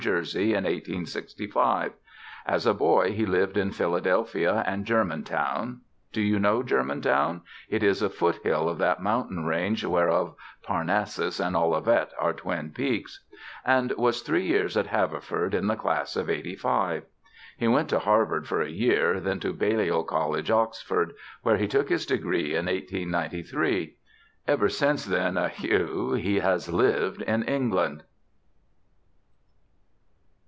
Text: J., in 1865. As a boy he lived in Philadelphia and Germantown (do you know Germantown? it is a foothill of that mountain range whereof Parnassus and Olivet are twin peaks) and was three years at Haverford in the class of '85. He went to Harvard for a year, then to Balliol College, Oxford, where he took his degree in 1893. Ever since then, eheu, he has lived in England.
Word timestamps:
J., 0.01 0.09
in 0.55 0.63
1865. 0.63 1.93
As 2.47 2.65
a 2.65 2.73
boy 2.73 3.11
he 3.11 3.27
lived 3.27 3.55
in 3.55 3.69
Philadelphia 3.69 4.63
and 4.65 4.83
Germantown 4.83 5.81
(do 6.11 6.21
you 6.23 6.39
know 6.39 6.63
Germantown? 6.63 7.43
it 7.69 7.83
is 7.83 8.01
a 8.01 8.09
foothill 8.09 8.67
of 8.67 8.79
that 8.79 8.99
mountain 9.03 9.45
range 9.45 9.85
whereof 9.85 10.33
Parnassus 10.63 11.39
and 11.39 11.55
Olivet 11.55 12.13
are 12.17 12.33
twin 12.33 12.71
peaks) 12.71 13.23
and 13.63 13.91
was 13.91 14.23
three 14.23 14.47
years 14.47 14.75
at 14.75 14.87
Haverford 14.87 15.53
in 15.53 15.67
the 15.67 15.75
class 15.75 16.15
of 16.15 16.31
'85. 16.31 17.03
He 17.55 17.67
went 17.67 17.87
to 17.89 17.99
Harvard 17.99 18.47
for 18.47 18.59
a 18.63 18.71
year, 18.71 19.19
then 19.19 19.39
to 19.41 19.53
Balliol 19.53 20.03
College, 20.05 20.49
Oxford, 20.49 21.13
where 21.43 21.57
he 21.57 21.67
took 21.67 21.89
his 21.89 22.07
degree 22.07 22.55
in 22.55 22.65
1893. 22.65 23.97
Ever 24.47 24.67
since 24.67 25.05
then, 25.05 25.35
eheu, 25.35 26.19
he 26.19 26.39
has 26.39 26.73
lived 26.73 27.21
in 27.21 27.43
England. 27.43 28.01